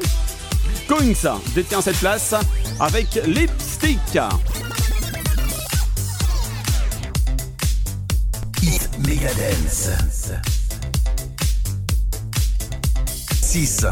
Coins 0.87 1.39
détient 1.53 1.81
cette 1.81 1.97
place 1.97 2.33
avec 2.79 3.19
Lipstick. 3.25 3.99
Hit 8.61 8.89
Megadance 8.99 9.89
6 13.41 13.85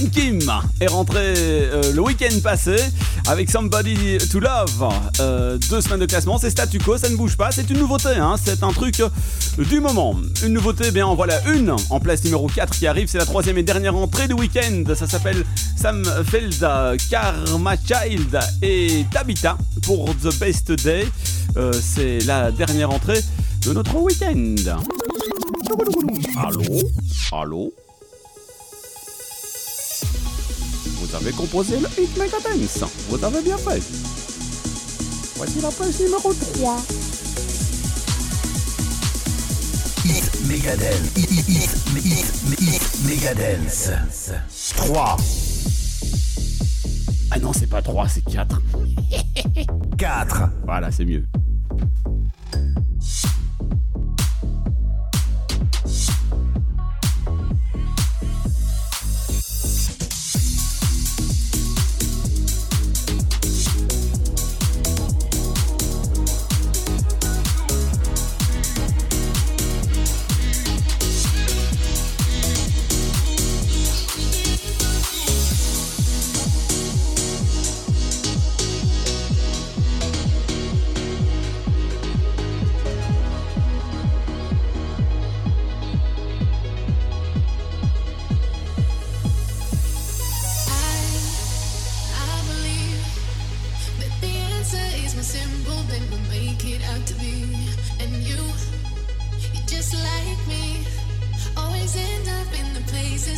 Ben 0.00 0.10
Kim 0.10 0.40
est 0.80 0.88
rentré 0.88 1.20
euh, 1.36 1.92
le 1.92 2.00
week-end 2.00 2.40
passé 2.42 2.74
avec 3.28 3.48
Somebody 3.48 4.18
to 4.30 4.40
Love. 4.40 4.88
Euh, 5.20 5.56
deux 5.70 5.80
semaines 5.80 6.00
de 6.00 6.06
classement, 6.06 6.36
c'est 6.36 6.50
statu 6.50 6.78
quo, 6.78 6.98
ça 6.98 7.08
ne 7.08 7.16
bouge 7.16 7.36
pas. 7.36 7.52
C'est 7.52 7.70
une 7.70 7.78
nouveauté, 7.78 8.08
hein, 8.16 8.34
c'est 8.42 8.64
un 8.64 8.72
truc 8.72 9.00
du 9.56 9.80
moment. 9.80 10.16
Une 10.44 10.54
nouveauté, 10.54 10.90
bien 10.90 11.06
en 11.06 11.14
voilà 11.14 11.40
une 11.48 11.76
en 11.90 12.00
place 12.00 12.24
numéro 12.24 12.48
4 12.48 12.76
qui 12.76 12.88
arrive. 12.88 13.08
C'est 13.08 13.18
la 13.18 13.26
troisième 13.26 13.56
et 13.58 13.62
dernière 13.62 13.94
entrée 13.94 14.26
du 14.26 14.34
week-end. 14.34 14.82
Ça 14.96 15.06
s'appelle 15.06 15.44
Sam 15.76 16.04
Felda, 16.28 16.94
Karma 17.08 17.76
Child 17.76 18.38
et 18.62 19.04
Tabitha 19.12 19.56
pour 19.82 20.06
The 20.16 20.36
Best 20.40 20.72
Day. 20.72 21.06
Euh, 21.56 21.72
c'est 21.72 22.18
la 22.20 22.50
dernière 22.50 22.90
entrée 22.90 23.20
de 23.64 23.72
notre 23.72 23.94
week-end. 23.96 24.56
Allô? 26.36 26.62
Allô? 27.30 27.72
Vous 31.14 31.20
avez 31.20 31.32
composé 31.32 31.78
le 31.78 31.86
hit 31.96 32.16
Megadance. 32.16 32.82
Vous 33.08 33.24
avez 33.24 33.40
bien 33.40 33.56
fait. 33.56 33.80
Voici 35.36 35.60
la 35.60 35.68
place 35.70 36.00
numéro 36.00 36.34
3. 36.34 36.76
Hit 40.06 40.48
Megadance. 40.48 41.16
Hit, 41.16 41.30
hit, 41.30 41.48
hit, 41.48 42.04
hit, 42.04 42.60
hit 42.60 43.04
Megadance. 43.06 43.90
3, 44.76 45.16
Ah 47.30 47.38
non, 47.38 47.52
c'est 47.52 47.68
pas 47.68 47.80
3, 47.80 48.08
c'est 48.08 48.24
4. 48.24 48.60
4, 49.96 50.42
Voilà, 50.64 50.90
c'est 50.90 51.04
mieux. 51.04 51.24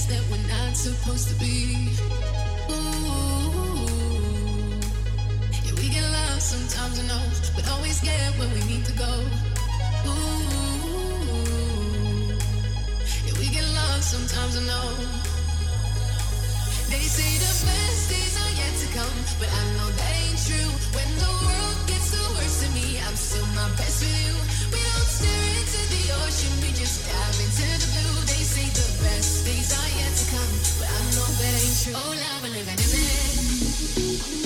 That 0.08 0.22
we're 0.30 0.46
not 0.46 0.76
supposed 0.76 1.28
to 1.28 1.34
be. 1.40 1.90
Ooh, 2.70 3.86
yeah, 5.64 5.74
we 5.74 5.88
get 5.90 6.06
lost 6.14 6.54
sometimes, 6.54 7.00
I 7.00 7.06
know, 7.10 7.22
but 7.54 7.66
always 7.74 8.00
get 8.00 8.14
where 8.38 8.48
we 8.54 8.62
need 8.70 8.84
to 8.86 8.92
go. 8.94 9.12
Ooh, 10.06 10.46
yeah, 13.26 13.34
we 13.40 13.46
get 13.50 13.66
lost 13.74 14.14
sometimes, 14.14 14.56
I 14.56 14.62
know. 14.70 14.94
They 16.86 17.02
say 17.02 17.30
the 17.42 17.52
best 17.66 18.02
days 18.06 18.34
are 18.42 18.54
yet 18.62 18.74
to 18.82 18.88
come, 18.94 19.18
but 19.42 19.50
I 19.50 19.62
know 19.74 19.90
that 19.90 20.12
ain't 20.22 20.38
true. 20.46 20.70
When 20.94 21.10
the 21.18 21.32
world 21.42 21.78
gets 21.90 22.14
the 22.14 22.22
worst 22.38 22.62
of 22.62 22.70
me, 22.78 23.02
I'm 23.02 23.16
still 23.16 23.46
my 23.58 23.68
best 23.74 24.06
with 24.06 24.14
you. 24.22 24.34
We 24.70 24.78
don't 24.78 25.10
stare 25.18 25.46
into 25.58 25.82
the 25.90 26.02
ocean, 26.22 26.52
we 26.62 26.70
just 26.78 27.02
dive 27.10 27.38
into 27.42 27.66
the 27.82 27.90
blue. 27.90 28.15
Oh, 31.94 32.14
love, 32.14 32.42
we're 32.42 32.48
living 32.48 32.74
in 32.74 34.40
it. 34.40 34.45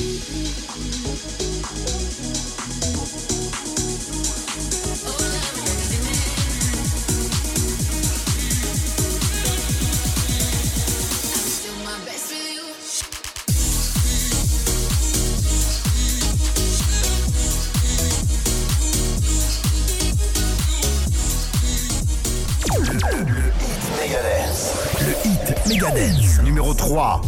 Numéro 26.71 26.75
3, 26.75 27.21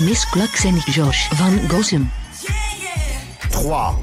Miss 0.00 0.26
Josh 0.88 1.30
van 1.32 1.52
Gossem. 1.68 2.06
3, 3.50 3.98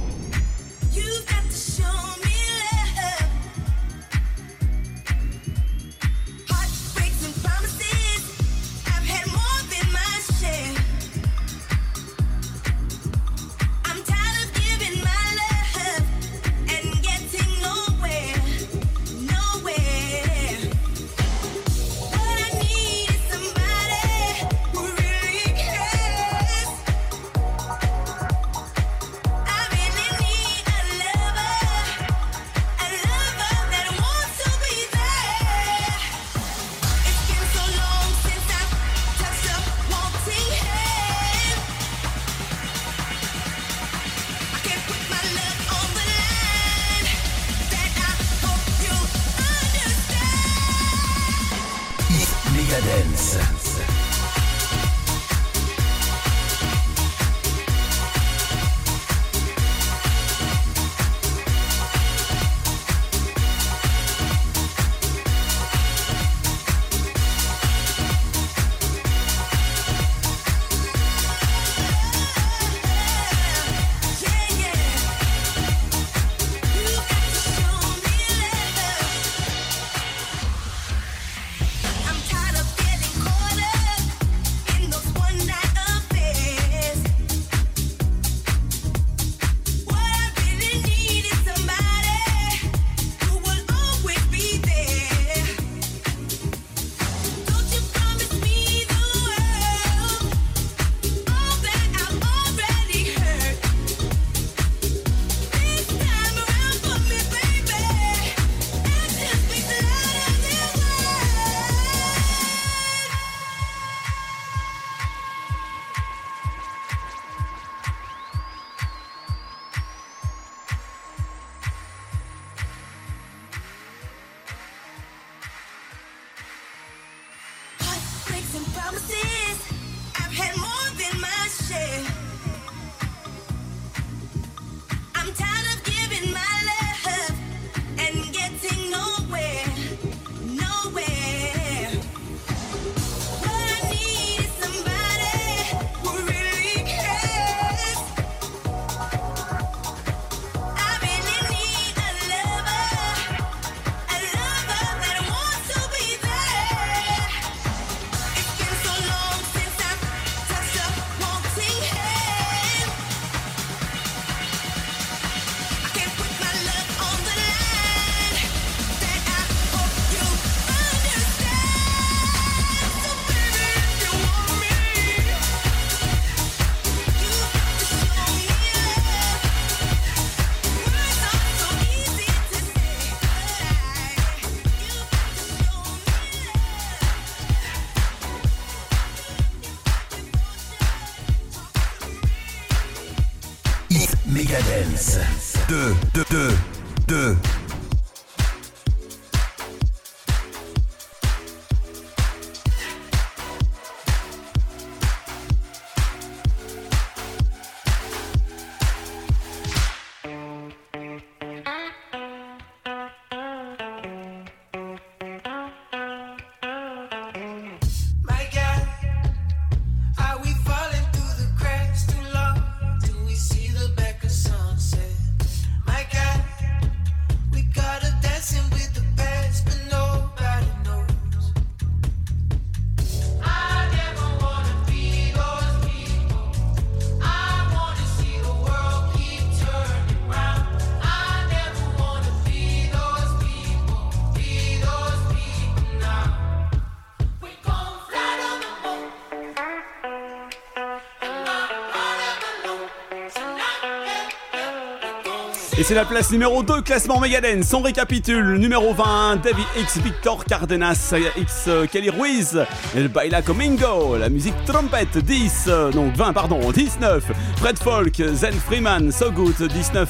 c'est 255.91 255.95
la 255.95 256.05
place 256.05 256.31
numéro 256.31 256.63
2, 256.63 256.83
classement 256.83 257.19
Megadance. 257.19 257.73
On 257.73 257.81
récapitule. 257.81 258.57
Numéro 258.59 258.93
20, 258.93 259.41
David 259.43 259.65
X, 259.77 259.97
Victor 259.97 260.45
Cardenas, 260.45 261.13
X, 261.35 261.67
Kelly 261.91 262.09
Ruiz, 262.09 262.65
El 262.95 263.09
Baila 263.09 263.41
Comingo, 263.41 264.15
la 264.15 264.29
musique 264.29 264.53
trompette, 264.65 265.17
10, 265.17 265.65
euh, 265.67 265.91
donc 265.91 266.15
20, 266.15 266.31
pardon, 266.31 266.71
19, 266.71 267.25
Fred 267.61 267.77
Folk, 267.77 268.15
Zen 268.33 268.53
Freeman, 268.53 269.11
So 269.11 269.29
Good, 269.31 269.67
19, 269.71 270.09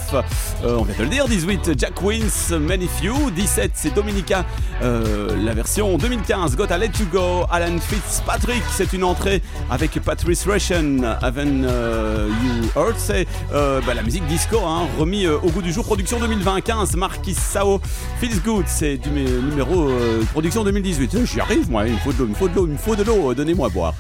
euh, 0.64 0.78
on 0.80 0.84
vient 0.84 0.96
de 0.98 1.04
le 1.04 1.10
dire, 1.10 1.28
18, 1.28 1.78
Jack 1.78 2.02
Wins, 2.02 2.58
Many 2.58 2.88
Few, 2.88 3.30
17, 3.32 3.72
c'est 3.76 3.94
Dominica, 3.94 4.46
euh, 4.82 5.36
la 5.44 5.54
version 5.54 5.98
2015, 5.98 6.56
Gotta 6.56 6.78
Let 6.78 6.92
You 7.02 7.08
Go, 7.12 7.46
Alan 7.52 7.78
Fitzpatrick, 7.78 8.64
c'est 8.72 8.94
une 8.94 9.04
entrée 9.04 9.42
avec 9.70 9.92
Patrice 10.00 10.48
Russian, 10.48 11.00
Haven't 11.22 11.66
euh, 11.66 12.30
You 12.30 12.70
Heard, 12.82 12.96
c'est 12.98 13.28
bah, 13.52 13.94
la 13.94 14.02
musique 14.02 14.26
disco, 14.28 14.58
hein, 14.66 14.88
remis 14.98 15.28
au 15.28 15.50
goût 15.50 15.62
du 15.62 15.74
jour, 15.74 15.84
production 15.84 16.20
2020-15, 16.22 16.96
Marquis 16.96 17.34
Sao, 17.34 17.82
Feels 18.22 18.42
Good, 18.46 18.64
c'est 18.68 18.96
du 18.96 19.10
mé- 19.10 19.42
numéro 19.50 19.90
production 20.32 20.64
2018. 20.64 21.16
Euh, 21.16 21.26
J'y 21.26 21.42
arrive, 21.42 21.70
moi, 21.70 21.86
il 21.86 21.96
me 21.96 21.98
faut 22.00 22.14
de 22.14 22.20
l'eau, 22.20 22.26
il 22.28 22.30
me 22.30 22.36
faut 22.36 22.48
de 22.48 22.56
l'eau, 22.56 22.68
il 22.70 22.96
de 22.98 23.04
l'eau, 23.04 23.34
donnez-moi 23.34 23.68
à 23.68 23.70
boire. 23.70 23.94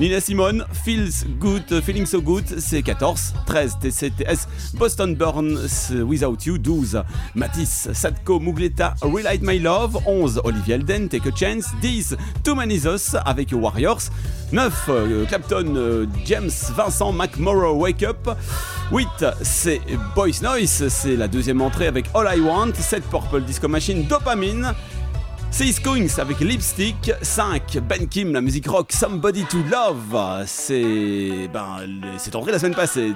Nina 0.00 0.20
Simone, 0.20 0.64
Feels 0.84 1.24
Good, 1.38 1.80
Feeling 1.84 2.04
So 2.06 2.20
Good, 2.20 2.58
c'est 2.58 2.82
14, 2.98 3.34
13, 3.46 3.78
TCTS, 3.80 4.48
Boston 4.74 5.14
Burn, 5.14 5.58
c'est 5.68 6.00
Without 6.00 6.38
You, 6.46 6.56
12, 6.56 7.02
Matisse, 7.34 7.88
Sadko, 7.92 8.40
Mugleta, 8.40 8.94
Relight 9.02 9.42
My 9.42 9.58
Love, 9.58 9.98
11, 10.06 10.40
Olivier 10.44 10.76
Elden, 10.76 11.08
Take 11.08 11.28
a 11.28 11.36
Chance, 11.36 11.66
10, 11.82 12.16
Too 12.42 12.54
Many 12.54 12.80
avec 13.24 13.52
Warriors, 13.52 14.10
9, 14.52 14.84
euh, 14.88 15.26
Clapton, 15.26 15.74
euh, 15.76 16.06
James, 16.24 16.50
Vincent, 16.74 17.12
McMorrow, 17.12 17.74
Wake 17.74 18.02
Up, 18.02 18.30
8, 18.92 19.08
c'est 19.42 19.80
Boys 20.14 20.40
Noise, 20.42 20.88
c'est 20.88 21.16
la 21.16 21.28
deuxième 21.28 21.60
entrée 21.60 21.88
avec 21.88 22.06
All 22.14 22.26
I 22.34 22.40
Want, 22.40 22.72
7, 22.74 23.02
Purple 23.10 23.42
Disco 23.42 23.68
Machine, 23.68 24.06
Dopamine, 24.06 24.72
6 25.56 25.80
Coins 25.80 26.18
avec 26.18 26.40
Lipstick, 26.40 27.12
5 27.22 27.78
Ben 27.78 28.06
Kim, 28.06 28.34
la 28.34 28.42
musique 28.42 28.68
rock 28.68 28.92
Somebody 28.92 29.42
to 29.44 29.56
Love, 29.70 30.44
c'est 30.44 31.48
ben 31.50 31.78
c'est 32.18 32.36
entré 32.36 32.52
la 32.52 32.58
semaine 32.58 32.74
passée. 32.74 33.14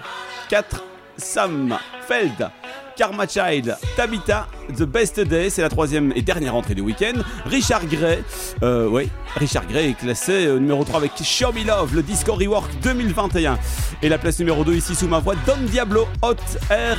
4 0.48 0.82
Sam 1.18 1.76
Feld, 2.08 2.50
Karma 2.96 3.26
Child, 3.26 3.76
Tabitha, 3.96 4.46
The 4.76 4.82
Best 4.82 5.20
Day, 5.20 5.50
c'est 5.50 5.62
la 5.62 5.68
troisième 5.68 6.12
et 6.14 6.22
dernière 6.22 6.54
entrée 6.54 6.74
du 6.74 6.82
week-end. 6.82 7.20
Richard 7.46 7.86
Gray, 7.86 8.22
euh, 8.62 8.86
oui, 8.88 9.08
Richard 9.36 9.66
Gray 9.66 9.90
est 9.90 9.94
classé 9.94 10.46
euh, 10.46 10.58
numéro 10.58 10.84
3 10.84 10.98
avec 10.98 11.12
Show 11.22 11.52
Me 11.52 11.66
Love, 11.66 11.94
le 11.94 12.02
Disco 12.02 12.32
Rework 12.32 12.70
2021. 12.82 13.58
Et 14.02 14.08
la 14.08 14.18
place 14.18 14.38
numéro 14.38 14.64
2 14.64 14.74
ici 14.74 14.94
sous 14.94 15.08
ma 15.08 15.18
voix, 15.18 15.34
Don 15.46 15.58
Diablo, 15.62 16.06
Hot 16.22 16.36
Air 16.70 16.96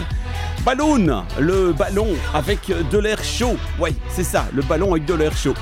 Balloon, 0.63 1.23
le 1.39 1.73
ballon 1.73 2.09
avec 2.33 2.59
de 2.67 2.97
l'air 2.97 3.23
chaud. 3.23 3.57
Ouais, 3.79 3.93
c'est 4.09 4.23
ça, 4.23 4.45
le 4.53 4.61
ballon 4.61 4.91
avec 4.91 5.05
de 5.05 5.13
l'air 5.13 5.35
chaud. 5.35 5.55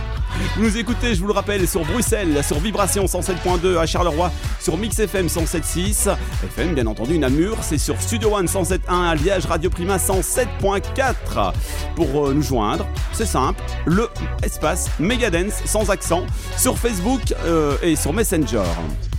Vous 0.56 0.64
nous 0.64 0.78
écoutez, 0.78 1.16
je 1.16 1.22
vous 1.22 1.28
le 1.28 1.34
rappelle, 1.34 1.68
sur 1.68 1.86
Bruxelles, 1.86 2.44
sur 2.44 2.60
Vibration 2.60 3.06
107.2 3.06 3.78
à 3.78 3.86
Charleroi, 3.86 4.32
sur 4.60 4.78
Mix 4.78 5.00
FM 5.00 5.28
107.6, 5.28 6.16
FM 6.44 6.76
bien 6.76 6.88
entendu 6.88 7.18
Namur, 7.18 7.58
c'est 7.62 7.78
sur 7.78 8.02
Studio 8.02 8.36
One 8.36 8.46
107.1 8.46 8.80
à 8.88 9.16
Liège, 9.16 9.46
Radio 9.46 9.70
Prima 9.70 9.98
107.4. 9.98 11.54
Pour 11.96 12.28
euh, 12.28 12.34
nous 12.34 12.42
joindre, 12.44 12.88
c'est 13.14 13.26
simple, 13.26 13.62
le 13.86 14.08
espace 14.44 14.90
Megadance 15.00 15.62
sans 15.66 15.90
accent 15.90 16.26
sur 16.58 16.78
Facebook 16.78 17.34
euh, 17.46 17.78
et 17.82 17.96
sur 17.96 18.14
Messenger 18.14 18.64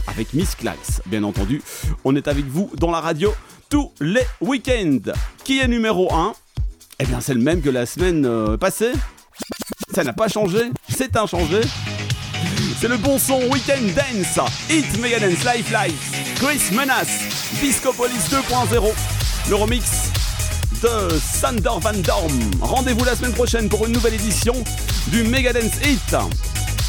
avec 0.06 0.34
Miss 0.34 0.54
Clax, 0.54 1.02
bien 1.06 1.22
entendu. 1.22 1.62
On 2.04 2.16
est 2.16 2.28
avec 2.28 2.44
vous 2.46 2.70
dans 2.76 2.90
la 2.90 3.00
radio 3.00 3.32
tous 3.68 3.92
les 4.00 4.24
week-ends. 4.40 5.12
Qui 5.44 5.60
est 5.60 5.68
numéro 5.68 6.12
1 6.12 6.32
Eh 6.98 7.06
bien, 7.06 7.20
c'est 7.20 7.34
le 7.34 7.40
même 7.40 7.62
que 7.62 7.70
la 7.70 7.86
semaine 7.86 8.26
euh, 8.26 8.56
passée. 8.56 8.92
Ça 9.94 10.04
n'a 10.04 10.12
pas 10.12 10.28
changé, 10.28 10.70
c'est 11.00 11.16
inchangé. 11.16 11.62
C'est 12.78 12.88
le 12.88 12.98
bon 12.98 13.18
son 13.18 13.40
Weekend 13.50 13.94
Dance, 13.94 14.38
Hit 14.68 14.98
Megadance 15.00 15.44
Life 15.44 15.70
Life, 15.70 16.34
Chris 16.34 16.76
Menace, 16.76 17.08
Discopolis 17.58 18.28
2.0, 18.30 18.92
le 19.48 19.54
remix 19.54 19.82
de 20.82 21.18
Sander 21.18 21.70
Van 21.80 21.94
Dorm. 22.04 22.38
Rendez-vous 22.60 23.04
la 23.04 23.16
semaine 23.16 23.32
prochaine 23.32 23.70
pour 23.70 23.86
une 23.86 23.92
nouvelle 23.92 24.12
édition 24.12 24.52
du 25.06 25.22
Megadance 25.22 25.72
Hit 25.86 26.14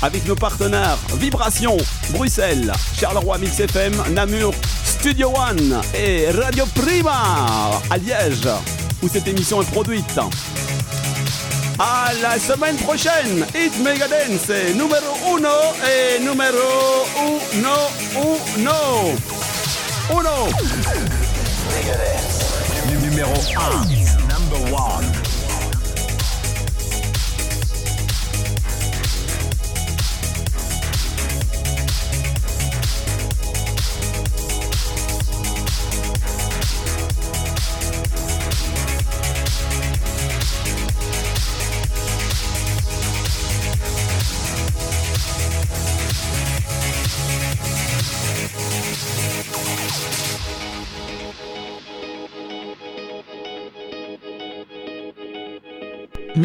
avec 0.01 0.27
nos 0.27 0.35
partenaires 0.35 0.97
Vibration, 1.15 1.77
Bruxelles, 2.09 2.73
Charleroi 2.99 3.37
Mix 3.37 3.61
FM, 3.61 3.93
Namur, 4.11 4.53
Studio 4.83 5.31
One 5.37 5.79
et 5.95 6.31
Radio 6.31 6.65
Prima 6.75 7.79
à 7.89 7.97
Liège 7.97 8.49
où 9.01 9.07
cette 9.07 9.27
émission 9.29 9.61
est 9.61 9.71
produite. 9.71 10.19
À 11.79 12.11
la 12.21 12.39
semaine 12.39 12.75
prochaine, 12.77 13.45
Hit 13.55 13.77
Megadance 13.79 14.49
numéro 14.75 15.35
uno 15.35 15.49
et 15.83 16.19
numéro 16.19 17.05
uno, 17.53 17.75
uno, 18.57 19.15
uno. 20.11 20.49
Numéro 23.01 23.33
1. 23.33 23.87
Number 24.27 24.61
1. 24.73 25.00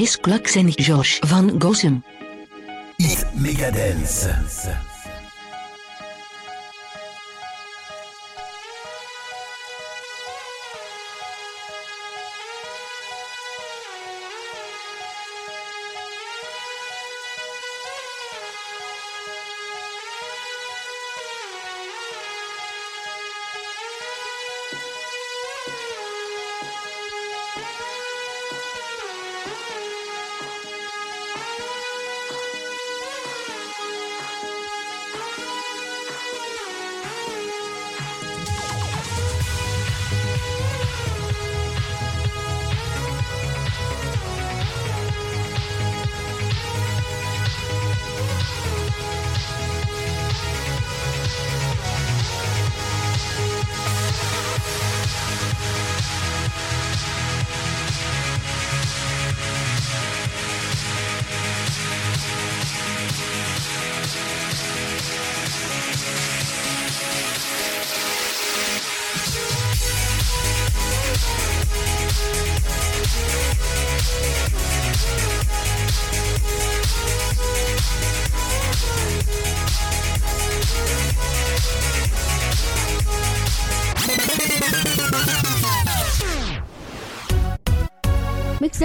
Miss 0.07 0.19
Klux 0.19 0.57
en 0.57 0.69
Josh 0.79 1.19
van 1.25 1.59
Gossem. 1.59 2.01
Hit 2.99 3.27
Megadance. 3.35 4.96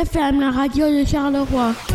FM, 0.02 0.40
la 0.40 0.52
radio 0.52 0.88
de 0.88 1.06
Charleroi. 1.06 1.91